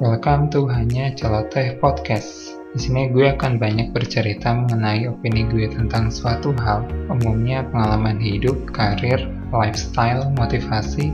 [0.00, 2.56] Welcome to Hanya Celoteh Podcast.
[2.72, 8.56] Di sini gue akan banyak bercerita mengenai opini gue tentang suatu hal, umumnya pengalaman hidup,
[8.72, 9.20] karir,
[9.52, 11.12] lifestyle, motivasi,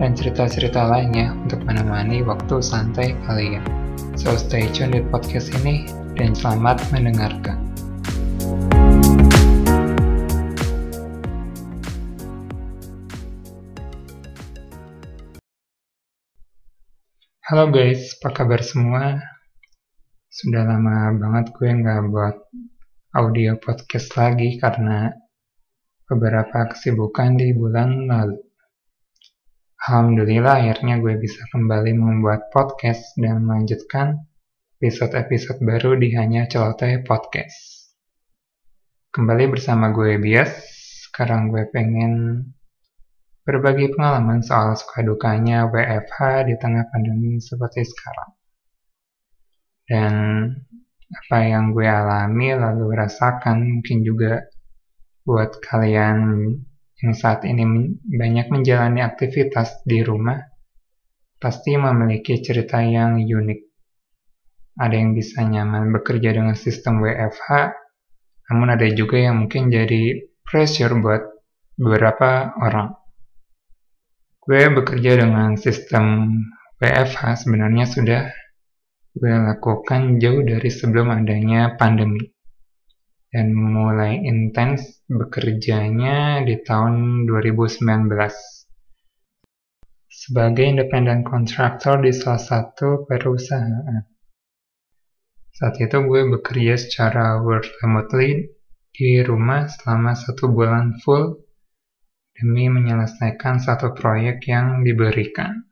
[0.00, 3.60] dan cerita-cerita lainnya untuk menemani waktu santai kalian.
[4.16, 5.84] So stay tune di podcast ini
[6.16, 7.60] dan selamat mendengarkan.
[17.44, 19.20] Halo guys, apa kabar semua?
[20.32, 22.40] Sudah lama banget gue nggak buat
[23.12, 25.12] audio podcast lagi karena
[26.08, 28.40] beberapa kesibukan di bulan lalu.
[29.76, 34.24] Alhamdulillah akhirnya gue bisa kembali membuat podcast dan melanjutkan
[34.80, 37.92] episode-episode baru di Hanya Celoteh Podcast.
[39.12, 40.64] Kembali bersama gue Bias,
[41.12, 42.40] sekarang gue pengen
[43.44, 48.30] berbagi pengalaman soal suka dukanya WFH di tengah pandemi seperti sekarang.
[49.84, 50.14] Dan
[51.12, 54.48] apa yang gue alami lalu rasakan mungkin juga
[55.28, 56.18] buat kalian
[57.04, 57.64] yang saat ini
[58.00, 60.40] banyak menjalani aktivitas di rumah
[61.36, 63.60] pasti memiliki cerita yang unik.
[64.80, 67.76] Ada yang bisa nyaman bekerja dengan sistem WFH,
[68.48, 71.22] namun ada juga yang mungkin jadi pressure buat
[71.76, 73.03] beberapa orang.
[74.44, 76.36] Gue bekerja dengan sistem
[76.76, 78.28] WFH sebenarnya sudah
[79.16, 82.28] gue lakukan jauh dari sebelum adanya pandemi.
[83.32, 88.12] Dan mulai intens bekerjanya di tahun 2019.
[90.12, 94.04] Sebagai independent contractor di salah satu perusahaan.
[95.56, 98.52] Saat itu gue bekerja secara work remotely
[98.92, 101.43] di rumah selama satu bulan full
[102.34, 105.64] demi menyelesaikan satu proyek yang diberikan.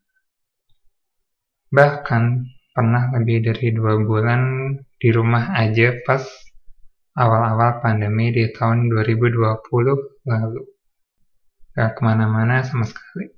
[1.74, 2.22] Bahkan
[2.72, 6.22] pernah lebih dari dua bulan di rumah aja pas
[7.18, 10.62] awal-awal pandemi di tahun 2020 lalu.
[11.72, 13.32] Gak ke mana-mana sama sekali.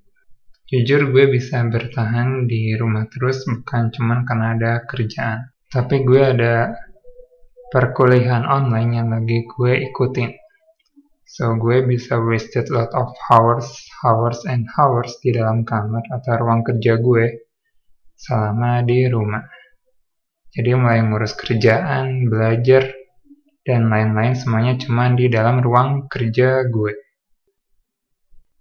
[0.64, 5.54] Jujur gue bisa bertahan di rumah terus bukan cuman karena ada kerjaan.
[5.70, 6.74] Tapi gue ada
[7.70, 10.43] perkuliahan online yang lagi gue ikutin.
[11.24, 13.66] So gue bisa wasted lot of hours,
[14.04, 17.48] hours and hours di dalam kamar atau ruang kerja gue
[18.14, 19.42] selama di rumah.
[20.54, 22.86] Jadi mulai ngurus kerjaan, belajar,
[23.66, 26.92] dan lain-lain semuanya cuma di dalam ruang kerja gue.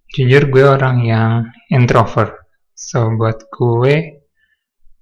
[0.10, 1.32] Jujur gue orang yang
[1.70, 2.40] introvert.
[2.74, 4.24] So buat gue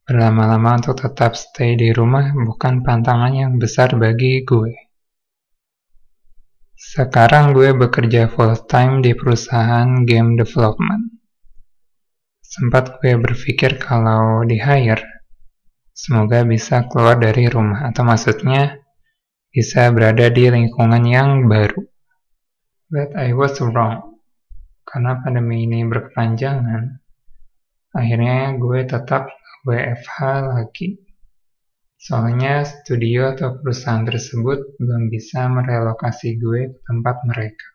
[0.04, 4.91] berlama-lama untuk tetap stay di rumah bukan pantangan yang besar bagi gue.
[6.82, 11.14] Sekarang gue bekerja full time di perusahaan game development.
[12.42, 15.22] Sempat gue berpikir kalau di hire,
[15.94, 18.82] semoga bisa keluar dari rumah atau maksudnya
[19.54, 21.86] bisa berada di lingkungan yang baru.
[22.90, 24.18] But I was wrong.
[24.82, 26.98] Karena pandemi ini berkepanjangan,
[27.94, 29.30] akhirnya gue tetap
[29.70, 30.18] WFH
[30.50, 31.11] lagi.
[32.02, 37.68] Soalnya studio atau perusahaan tersebut belum bisa merelokasi gue ke tempat mereka.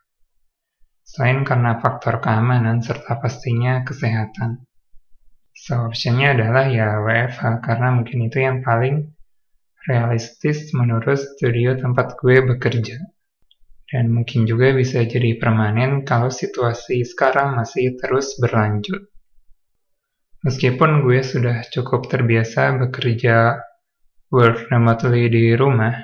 [1.07, 4.67] Selain karena faktor keamanan serta pastinya kesehatan.
[5.55, 9.15] So, optionnya adalah ya WFH karena mungkin itu yang paling
[9.87, 12.99] realistis menurut studio tempat gue bekerja.
[13.87, 19.07] Dan mungkin juga bisa jadi permanen kalau situasi sekarang masih terus berlanjut.
[20.43, 23.63] Meskipun gue sudah cukup terbiasa bekerja
[24.31, 25.95] work remotely di rumah,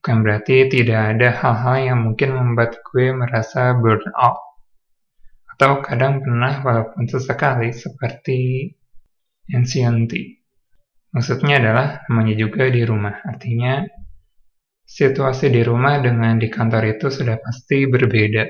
[0.00, 4.38] bukan berarti tidak ada hal-hal yang mungkin membuat gue merasa burnout.
[5.56, 8.72] Atau kadang pernah walaupun sesekali seperti
[9.52, 10.40] anxiety.
[11.10, 13.18] Maksudnya adalah namanya juga di rumah.
[13.26, 13.82] Artinya
[14.86, 18.46] situasi di rumah dengan di kantor itu sudah pasti berbeda.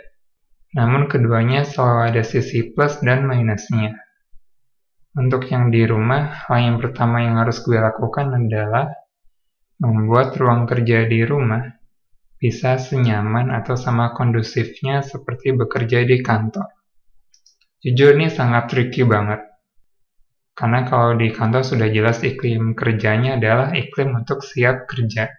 [0.76, 3.96] Namun keduanya selalu ada sisi plus dan minusnya.
[5.18, 8.86] Untuk yang di rumah, hal yang pertama yang harus gue lakukan adalah
[9.80, 11.64] membuat ruang kerja di rumah
[12.40, 16.68] bisa senyaman atau sama kondusifnya seperti bekerja di kantor.
[17.80, 19.40] Jujur ini sangat tricky banget.
[20.52, 25.32] Karena kalau di kantor sudah jelas iklim kerjanya adalah iklim untuk siap kerja.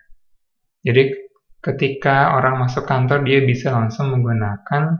[0.81, 1.13] Jadi
[1.61, 4.97] ketika orang masuk kantor dia bisa langsung menggunakan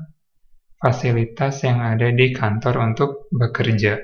[0.78, 3.98] fasilitas yang ada di kantor untuk bekerja.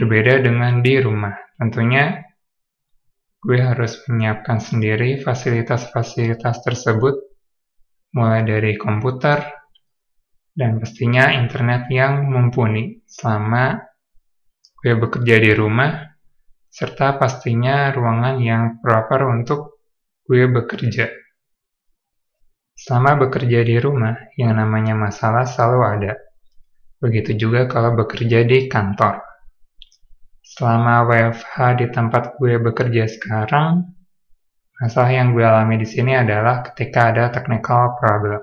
[0.00, 1.36] Berbeda dengan di rumah.
[1.60, 2.24] Tentunya
[3.44, 7.20] gue harus menyiapkan sendiri fasilitas-fasilitas tersebut,
[8.16, 9.44] mulai dari komputer,
[10.56, 13.84] dan pastinya internet yang mumpuni selama
[14.80, 15.92] gue bekerja di rumah,
[16.72, 19.76] serta pastinya ruangan yang proper untuk
[20.24, 21.12] gue bekerja.
[22.74, 26.12] Selama bekerja di rumah, yang namanya masalah selalu ada.
[26.96, 29.33] Begitu juga kalau bekerja di kantor.
[30.54, 33.90] Selama WFH di tempat gue bekerja sekarang,
[34.78, 38.38] masalah yang gue alami di sini adalah ketika ada technical problem.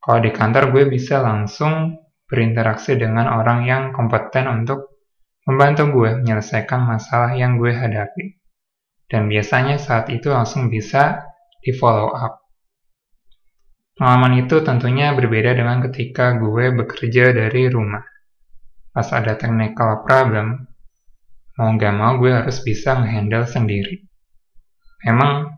[0.00, 5.04] Kalau di kantor gue bisa langsung berinteraksi dengan orang yang kompeten untuk
[5.44, 8.40] membantu gue menyelesaikan masalah yang gue hadapi.
[9.04, 11.28] Dan biasanya saat itu langsung bisa
[11.60, 12.40] di follow up.
[14.00, 18.00] Pengalaman itu tentunya berbeda dengan ketika gue bekerja dari rumah.
[18.96, 20.71] Pas ada technical problem,
[21.58, 24.00] mau gak mau gue harus bisa ngehandle sendiri.
[25.04, 25.52] Memang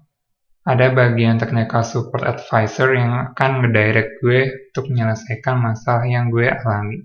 [0.65, 4.41] ada bagian technical support advisor yang akan ngedirect gue
[4.73, 7.05] untuk menyelesaikan masalah yang gue alami.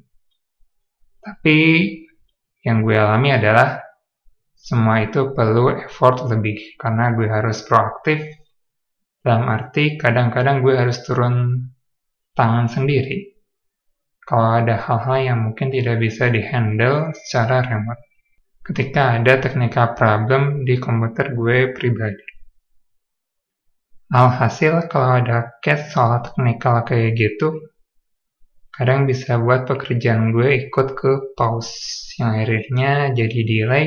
[1.19, 1.57] Tapi
[2.63, 3.83] yang gue alami adalah
[4.55, 8.19] semua itu perlu effort lebih karena gue harus proaktif
[9.23, 11.67] dalam arti kadang-kadang gue harus turun
[12.35, 13.39] tangan sendiri
[14.23, 18.03] kalau ada hal-hal yang mungkin tidak bisa dihandle secara remote
[18.69, 22.21] ketika ada technical problem di komputer gue pribadi.
[24.13, 27.73] Alhasil kalau ada case soal technical kayak gitu,
[28.69, 33.85] kadang bisa buat pekerjaan gue ikut ke pause, yang akhirnya jadi delay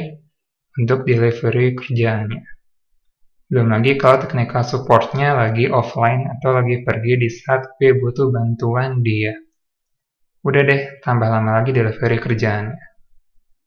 [0.75, 2.43] untuk delivery kerjaannya.
[3.47, 8.99] Belum lagi kalau technical supportnya lagi offline atau lagi pergi di saat gue butuh bantuan
[8.99, 9.39] dia.
[10.43, 12.92] Udah deh, tambah lama lagi delivery kerjaannya.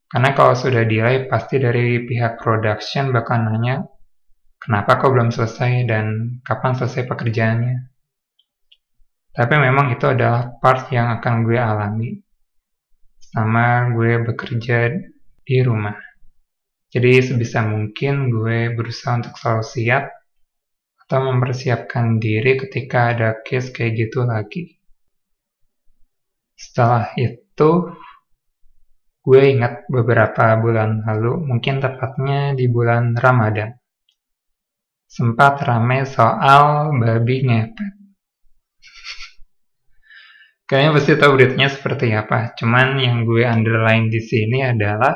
[0.06, 3.82] Karena kalau sudah delay, pasti dari pihak production bakal nanya
[4.62, 7.76] kenapa kok belum selesai dan kapan selesai pekerjaannya.
[9.36, 12.10] Tapi memang itu adalah part yang akan gue alami
[13.18, 14.96] sama gue bekerja
[15.44, 15.92] di rumah.
[16.88, 20.04] Jadi sebisa mungkin gue berusaha untuk selalu siap
[21.04, 24.80] atau mempersiapkan diri ketika ada case kayak gitu lagi.
[26.56, 27.92] Setelah itu,
[29.26, 33.74] gue ingat beberapa bulan lalu, mungkin tepatnya di bulan Ramadan
[35.06, 37.92] sempat ramai soal babi ngepet.
[40.70, 42.54] Kayaknya pasti tahu beritanya seperti apa.
[42.54, 45.14] Cuman yang gue underline di sini adalah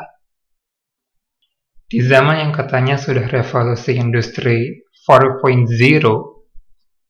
[1.91, 5.67] di zaman yang katanya sudah revolusi industri 4.0,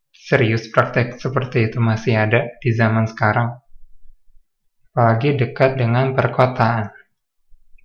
[0.09, 3.61] serius praktek seperti itu masih ada di zaman sekarang.
[4.91, 6.91] Apalagi dekat dengan perkotaan.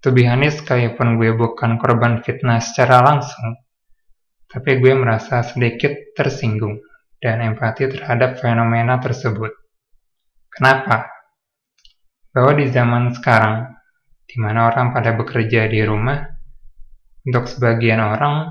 [0.01, 3.61] To be honest, sekalipun gue bukan korban fitnah secara langsung,
[4.49, 6.81] tapi gue merasa sedikit tersinggung
[7.21, 9.53] dan empati terhadap fenomena tersebut.
[10.49, 11.05] Kenapa?
[12.33, 13.69] Bahwa di zaman sekarang,
[14.25, 16.25] di mana orang pada bekerja di rumah,
[17.25, 18.49] untuk sebagian orang,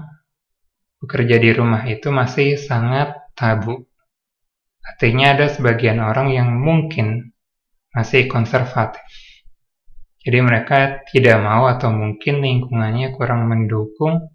[1.03, 3.83] bekerja di rumah itu masih sangat tabu.
[4.79, 7.34] Artinya ada sebagian orang yang mungkin
[7.95, 9.01] masih konservatif.
[10.25, 14.35] Jadi mereka tidak mau atau mungkin lingkungannya kurang mendukung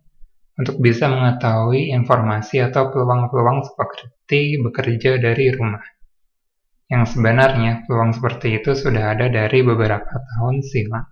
[0.59, 5.81] untuk bisa mengetahui informasi atau peluang-peluang seperti bekerja dari rumah.
[6.89, 11.05] Yang sebenarnya peluang seperti itu sudah ada dari beberapa tahun silam.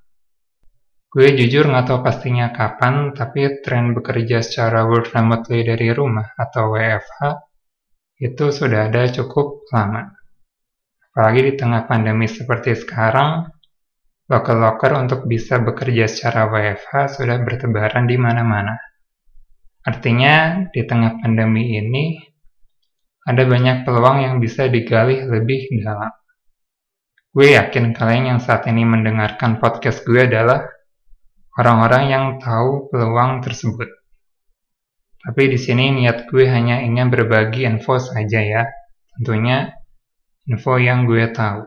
[1.07, 6.75] Gue jujur nggak tahu pastinya kapan, tapi tren bekerja secara work remotely dari rumah atau
[6.75, 7.19] WFH
[8.19, 10.16] itu sudah ada cukup lama.
[11.17, 13.49] Apalagi di tengah pandemi seperti sekarang,
[14.29, 18.77] loker-loker untuk bisa bekerja secara WFH sudah bertebaran di mana-mana.
[19.81, 22.21] Artinya, di tengah pandemi ini,
[23.25, 26.13] ada banyak peluang yang bisa digali lebih dalam.
[27.33, 30.69] Gue yakin kalian yang saat ini mendengarkan podcast gue adalah
[31.57, 33.89] orang-orang yang tahu peluang tersebut.
[35.25, 38.69] Tapi di sini niat gue hanya ingin berbagi info saja ya,
[39.17, 39.73] tentunya
[40.47, 41.63] info yang gue tahu.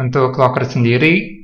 [0.00, 1.40] Untuk locker sendiri,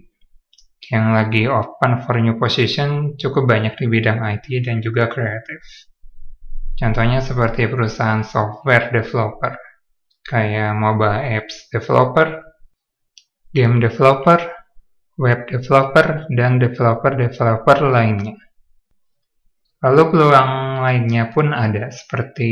[0.93, 5.59] yang lagi open for new position cukup banyak di bidang IT dan juga kreatif.
[6.77, 9.57] Contohnya seperti perusahaan software developer,
[10.29, 12.45] kayak mobile apps developer,
[13.57, 14.39] game developer,
[15.17, 18.37] web developer, dan developer-developer lainnya.
[19.81, 20.53] Lalu peluang
[20.85, 22.51] lainnya pun ada, seperti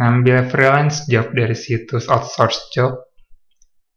[0.00, 3.04] ngambil freelance job dari situs outsource job,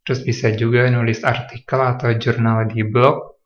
[0.08, 3.36] Terus bisa juga nulis artikel atau jurnal di blog.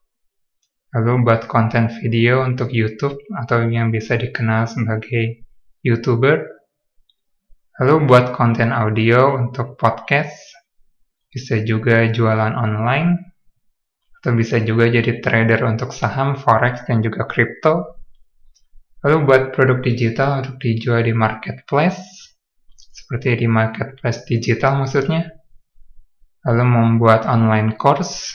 [0.94, 5.42] Lalu buat konten video untuk YouTube atau yang bisa dikenal sebagai
[5.82, 6.38] YouTuber.
[7.82, 10.54] Lalu buat konten audio untuk podcast.
[11.34, 13.34] Bisa juga jualan online.
[14.22, 17.98] atau bisa juga jadi trader untuk saham, forex, dan juga crypto.
[19.02, 22.21] Lalu buat produk digital untuk dijual di marketplace,
[23.12, 25.28] seperti di marketplace digital maksudnya.
[26.48, 28.32] Lalu membuat online course,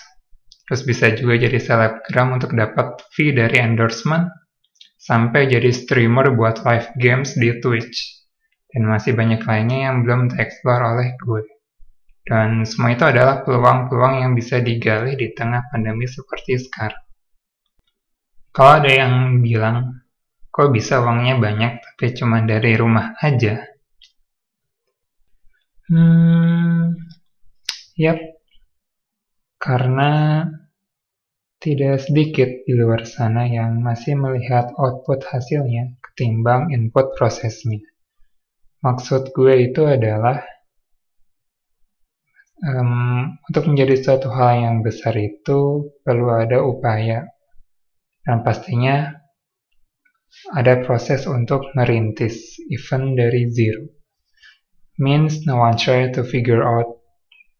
[0.69, 4.29] terus bisa juga jadi selebgram untuk dapat fee dari endorsement,
[5.01, 8.21] sampai jadi streamer buat live games di Twitch.
[8.69, 11.41] Dan masih banyak lainnya yang belum tereksplor oleh gue.
[12.21, 17.01] Dan semua itu adalah peluang-peluang yang bisa digali di tengah pandemi seperti sekarang.
[18.53, 20.05] Kalau ada yang bilang,
[20.53, 23.76] kok bisa uangnya banyak tapi cuma dari rumah aja?
[25.87, 26.99] Hmm,
[27.95, 28.19] yap,
[29.55, 30.43] karena
[31.63, 37.79] tidak sedikit di luar sana yang masih melihat output hasilnya ketimbang input prosesnya.
[38.83, 40.43] Maksud gue itu adalah
[42.67, 47.31] um, untuk menjadi suatu hal yang besar itu perlu ada upaya.
[48.27, 49.07] Dan pastinya
[50.51, 53.96] ada proses untuk merintis even dari zero
[54.97, 57.01] means no one try to figure out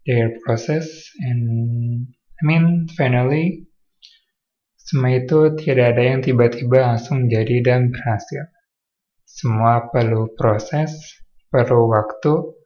[0.05, 0.85] their process
[1.21, 3.65] and I mean finally
[4.77, 8.49] semua itu tidak ada yang tiba-tiba langsung jadi dan berhasil
[9.27, 12.57] semua perlu proses perlu waktu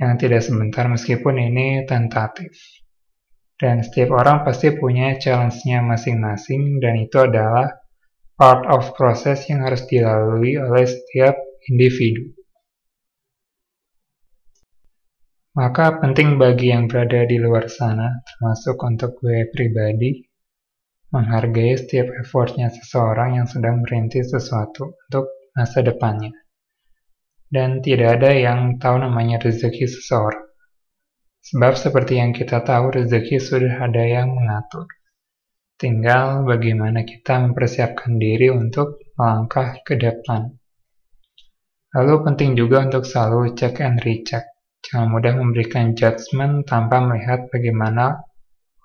[0.00, 2.56] yang tidak sebentar meskipun ini tentatif.
[3.60, 7.68] Dan setiap orang pasti punya challenge-nya masing-masing dan itu adalah
[8.40, 11.36] part of proses yang harus dilalui oleh setiap
[11.68, 12.32] individu.
[15.50, 20.22] Maka penting bagi yang berada di luar sana, termasuk untuk gue pribadi,
[21.10, 25.26] menghargai setiap effortnya seseorang yang sedang merintis sesuatu untuk
[25.58, 26.30] masa depannya
[27.50, 30.46] dan tidak ada yang tahu namanya rezeki seseorang.
[31.42, 34.86] Sebab seperti yang kita tahu, rezeki sudah ada yang mengatur.
[35.74, 40.46] Tinggal bagaimana kita mempersiapkan diri untuk melangkah ke depan.
[41.90, 44.46] Lalu penting juga untuk selalu cek and recheck.
[44.80, 48.24] Jangan mudah memberikan judgement tanpa melihat bagaimana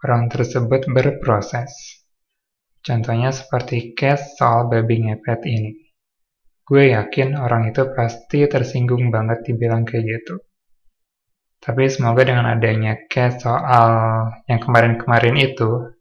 [0.04, 2.04] orang tersebut berproses.
[2.86, 5.72] Contohnya seperti case soal babi ngepet ini.
[6.62, 10.36] Gue yakin orang itu pasti tersinggung banget dibilang kayak gitu.
[11.64, 13.90] Tapi semoga dengan adanya case soal
[14.46, 15.96] yang kemarin-kemarin itu,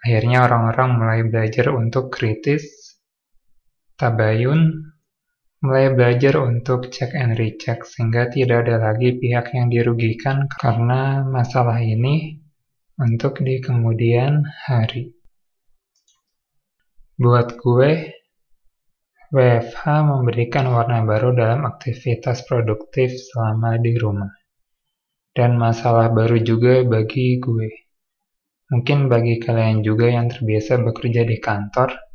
[0.00, 2.64] akhirnya orang-orang mulai belajar untuk kritis,
[4.00, 4.93] tabayun,
[5.64, 11.80] mulai belajar untuk check and recheck sehingga tidak ada lagi pihak yang dirugikan karena masalah
[11.80, 12.36] ini
[13.00, 15.16] untuk di kemudian hari.
[17.16, 18.12] Buat gue,
[19.32, 24.36] WFH memberikan warna baru dalam aktivitas produktif selama di rumah.
[25.32, 27.88] Dan masalah baru juga bagi gue.
[28.68, 32.13] Mungkin bagi kalian juga yang terbiasa bekerja di kantor,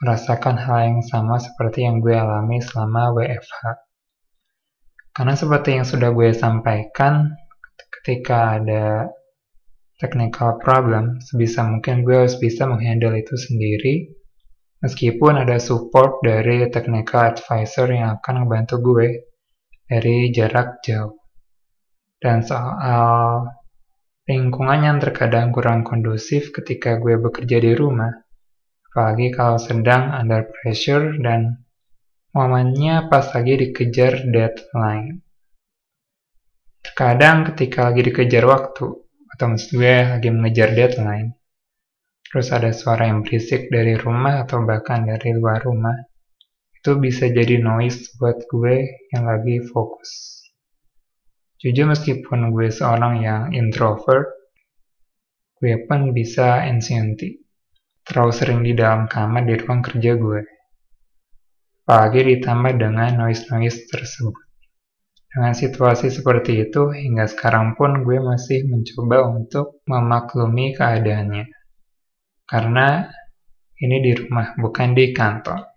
[0.00, 3.60] merasakan hal yang sama seperti yang gue alami selama WFH.
[5.12, 7.36] Karena seperti yang sudah gue sampaikan,
[8.00, 9.12] ketika ada
[10.00, 14.20] technical problem, sebisa mungkin gue harus bisa menghandle itu sendiri
[14.80, 19.28] Meskipun ada support dari technical advisor yang akan membantu gue
[19.84, 21.20] dari jarak jauh.
[22.16, 23.44] Dan soal
[24.24, 28.08] lingkungan yang terkadang kurang kondusif ketika gue bekerja di rumah,
[28.90, 31.62] apalagi kalau sedang under pressure dan
[32.34, 35.22] momennya pas lagi dikejar deadline.
[36.82, 38.86] Terkadang ketika lagi dikejar waktu,
[39.30, 41.38] atau maksud gue lagi mengejar deadline,
[42.26, 45.94] terus ada suara yang berisik dari rumah atau bahkan dari luar rumah,
[46.74, 50.42] itu bisa jadi noise buat gue yang lagi fokus.
[51.60, 54.34] Jujur meskipun gue seorang yang introvert,
[55.60, 57.38] gue pun bisa anxiety.
[58.06, 60.40] Terlalu sering di dalam kamar di ruang kerja gue.
[61.86, 64.36] Apalagi ditambah dengan noise-noise tersebut.
[65.30, 71.60] Dengan situasi seperti itu, hingga sekarang pun gue masih mencoba untuk memaklumi keadaannya
[72.50, 73.06] karena
[73.78, 75.70] ini di rumah bukan di kantor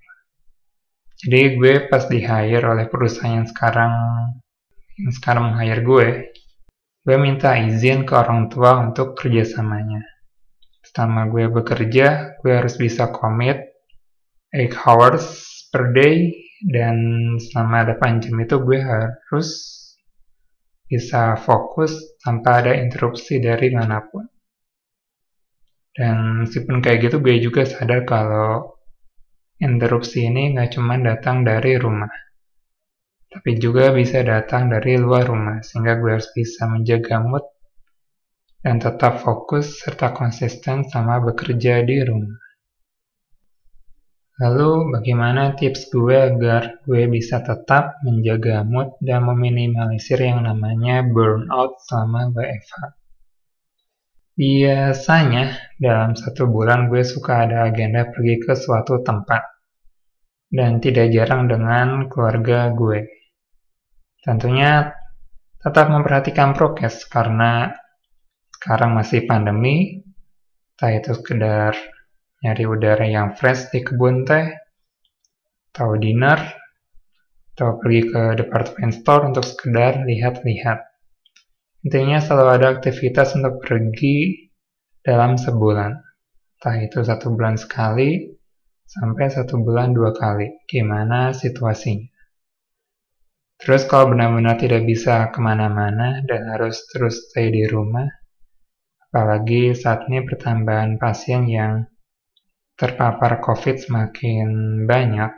[1.21, 3.93] jadi gue pas di hire oleh perusahaan yang sekarang
[4.97, 6.07] yang sekarang hire gue
[7.05, 10.01] gue minta izin ke orang tua untuk kerjasamanya
[10.83, 13.57] selama gue bekerja gue harus bisa commit
[14.51, 15.25] 8 hours
[15.71, 16.31] per day.
[16.63, 16.95] Dan
[17.43, 19.49] selama ada jam itu gue harus
[20.87, 21.91] bisa fokus
[22.23, 24.23] tanpa ada interupsi dari mana pun.
[25.91, 28.79] Dan meskipun kayak gitu, gue juga sadar kalau
[29.61, 32.09] interupsi ini nggak cuma datang dari rumah,
[33.29, 37.45] tapi juga bisa datang dari luar rumah, sehingga gue harus bisa menjaga mood
[38.63, 42.39] dan tetap fokus serta konsisten sama bekerja di rumah.
[44.41, 51.77] Lalu, bagaimana tips gue agar gue bisa tetap menjaga mood dan meminimalisir yang namanya burnout
[51.85, 52.97] selama WFH?
[54.33, 59.45] Biasanya, dalam satu bulan gue suka ada agenda pergi ke suatu tempat.
[60.49, 63.05] Dan tidak jarang dengan keluarga gue.
[64.25, 64.89] Tentunya
[65.61, 67.69] tetap memperhatikan prokes karena
[68.63, 69.99] sekarang masih pandemi,
[70.79, 71.75] entah itu sekedar
[72.39, 74.55] nyari udara yang fresh di kebun teh,
[75.75, 76.39] atau dinner,
[77.51, 80.79] atau pergi ke department store untuk sekedar lihat-lihat.
[81.83, 84.47] Intinya selalu ada aktivitas untuk pergi
[85.03, 85.99] dalam sebulan.
[86.55, 88.31] Entah itu satu bulan sekali,
[88.87, 90.63] sampai satu bulan dua kali.
[90.63, 92.07] Gimana situasinya.
[93.59, 98.22] Terus kalau benar-benar tidak bisa ke mana-mana dan harus terus stay di rumah,
[99.13, 101.85] apalagi saat ini pertambahan pasien yang
[102.73, 104.49] terpapar COVID semakin
[104.89, 105.29] banyak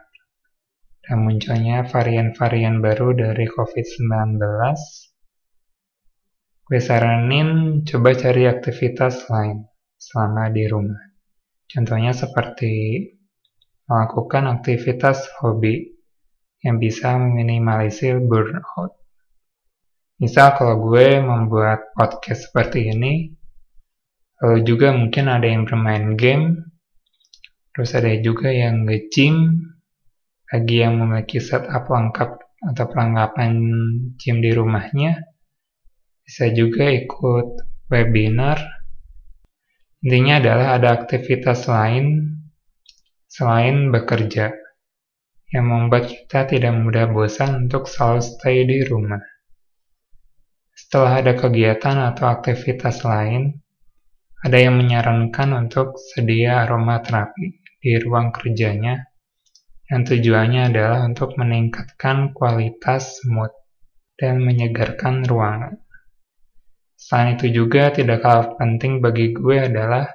[1.03, 4.39] dan munculnya varian-varian baru dari COVID-19,
[6.71, 9.67] gue saranin coba cari aktivitas lain
[9.99, 11.11] selama di rumah.
[11.67, 13.03] Contohnya seperti
[13.91, 15.83] melakukan aktivitas hobi
[16.63, 18.95] yang bisa meminimalisir burnout.
[20.23, 23.35] Misal kalau gue membuat podcast seperti ini,
[24.43, 26.65] lalu juga mungkin ada yang bermain game
[27.75, 29.35] Terus ada juga yang nge-gym,
[30.47, 32.39] bagi yang memiliki setup lengkap
[32.71, 33.51] atau perlengkapan
[34.15, 35.19] gym di rumahnya,
[36.23, 37.59] bisa juga ikut
[37.91, 38.63] webinar.
[40.07, 42.39] Intinya adalah ada aktivitas lain
[43.27, 44.55] selain bekerja
[45.51, 49.19] yang membuat kita tidak mudah bosan untuk selalu stay di rumah.
[50.71, 53.59] Setelah ada kegiatan atau aktivitas lain,
[54.45, 59.09] ada yang menyarankan untuk sedia aromaterapi di ruang kerjanya
[59.89, 63.49] yang tujuannya adalah untuk meningkatkan kualitas mood
[64.13, 65.81] dan menyegarkan ruangan.
[66.93, 70.05] Selain itu juga tidak kalah penting bagi gue adalah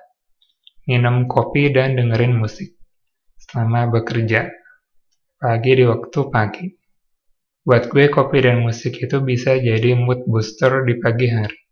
[0.87, 2.79] minum kopi dan dengerin musik
[3.35, 4.47] selama bekerja,
[5.43, 6.67] pagi di waktu pagi.
[7.67, 11.70] Buat gue kopi dan musik itu bisa jadi mood booster di pagi hari.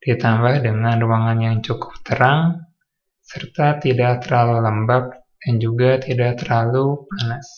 [0.00, 2.66] Ditambah dengan ruangan yang cukup terang
[3.26, 5.04] serta tidak terlalu lembab
[5.42, 7.48] dan juga tidak terlalu panas.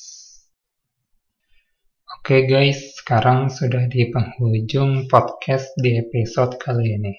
[2.18, 7.14] Oke guys, sekarang sudah di penghujung podcast di episode kali ini.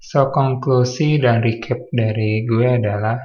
[0.00, 3.20] So, konklusi dan recap dari gue adalah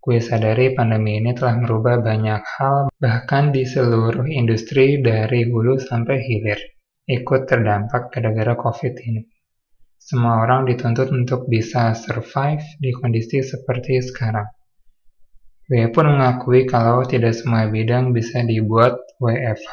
[0.00, 6.20] gue sadari pandemi ini telah merubah banyak hal bahkan di seluruh industri dari hulu sampai
[6.20, 6.60] hilir
[7.06, 9.35] ikut terdampak gara-gara covid ini.
[10.06, 14.46] Semua orang dituntut untuk bisa survive di kondisi seperti sekarang.
[15.66, 19.66] Gue pun mengakui kalau tidak semua bidang bisa dibuat WFH.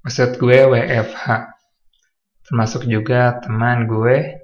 [0.00, 1.52] Maksud gue WFH.
[2.48, 4.40] Termasuk juga teman gue,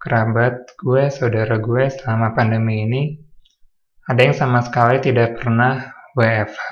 [0.00, 3.02] kerabat gue, saudara gue selama pandemi ini.
[4.08, 6.68] Ada yang sama sekali tidak pernah WFH.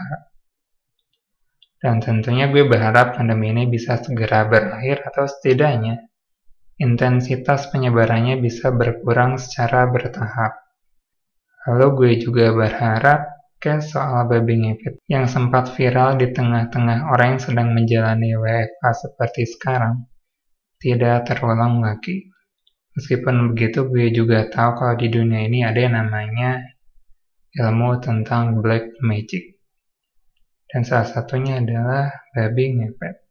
[1.84, 6.07] Dan tentunya gue berharap pandemi ini bisa segera berakhir atau setidaknya
[6.78, 10.54] intensitas penyebarannya bisa berkurang secara bertahap.
[11.66, 17.42] Lalu gue juga berharap ke soal babi ngepet yang sempat viral di tengah-tengah orang yang
[17.42, 20.06] sedang menjalani WFA seperti sekarang
[20.78, 22.30] tidak terulang lagi.
[22.94, 26.62] Meskipun begitu, gue juga tahu kalau di dunia ini ada yang namanya
[27.58, 29.58] ilmu tentang black magic.
[30.70, 33.27] Dan salah satunya adalah babi ngepet.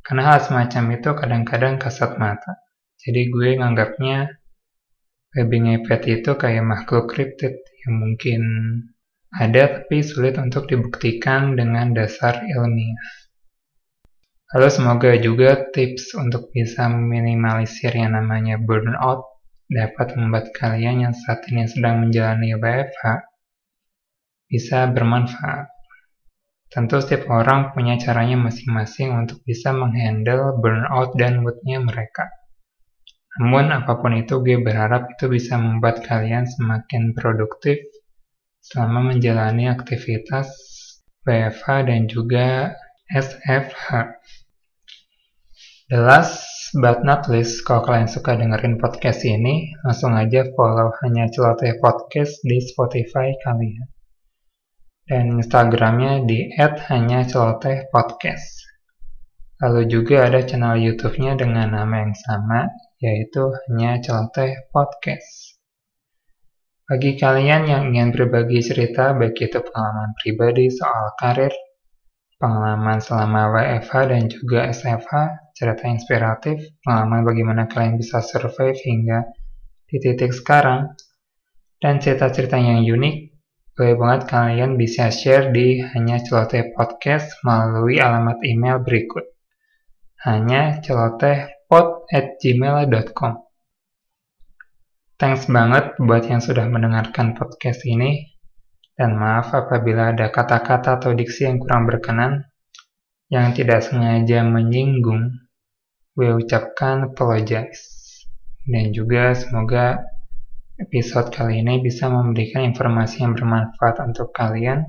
[0.00, 2.60] Karena hal semacam itu kadang-kadang kasat mata.
[3.00, 4.40] Jadi gue nganggapnya
[5.30, 8.42] baby ngepet itu kayak makhluk kriptid yang mungkin
[9.30, 12.98] ada tapi sulit untuk dibuktikan dengan dasar ilmiah.
[14.50, 19.22] Lalu semoga juga tips untuk bisa meminimalisir yang namanya burnout
[19.70, 23.30] dapat membuat kalian yang saat ini sedang menjalani WFH
[24.50, 25.70] bisa bermanfaat.
[26.70, 32.30] Tentu setiap orang punya caranya masing-masing untuk bisa menghandle burnout dan moodnya mereka.
[33.42, 37.82] Namun apa pun itu gue berharap itu bisa membuat kalian semakin produktif
[38.62, 40.54] selama menjalani aktivitas
[41.26, 42.78] WFH dan juga
[43.10, 44.14] SFH.
[45.90, 51.26] The last but not least, kalau kalian suka dengerin podcast ini, langsung aja follow hanya
[51.34, 53.90] celoteh podcast di Spotify kalian
[55.10, 58.46] dan Instagramnya di @hanya_celoteh_podcast.
[59.58, 62.70] Lalu juga ada channel YouTube-nya dengan nama yang sama,
[63.02, 65.58] yaitu hanya celoteh podcast.
[66.86, 71.52] Bagi kalian yang ingin berbagi cerita, baik itu pengalaman pribadi soal karir,
[72.40, 75.14] pengalaman selama WFH dan juga SFH,
[75.58, 79.28] cerita inspiratif, pengalaman bagaimana kalian bisa survive hingga
[79.90, 80.96] di titik sekarang,
[81.82, 83.29] dan cerita-cerita yang unik,
[83.80, 89.24] boleh banget kalian bisa share di Hanya Celoteh Podcast melalui alamat email berikut.
[90.20, 93.32] Hanya celotehpod gmail.com
[95.16, 98.28] Thanks banget buat yang sudah mendengarkan podcast ini.
[98.92, 102.52] Dan maaf apabila ada kata-kata atau diksi yang kurang berkenan,
[103.32, 105.40] yang tidak sengaja menyinggung,
[106.20, 107.80] gue ucapkan apologize.
[108.68, 110.04] Dan juga semoga
[110.80, 114.88] episode kali ini bisa memberikan informasi yang bermanfaat untuk kalian,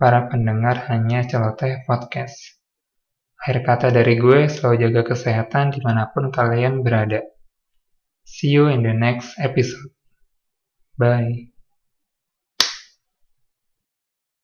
[0.00, 2.56] para pendengar hanya celoteh podcast.
[3.40, 7.20] Akhir kata dari gue, selalu jaga kesehatan di mana pun kalian berada.
[8.24, 9.92] See you in the next episode.
[10.96, 11.49] Bye.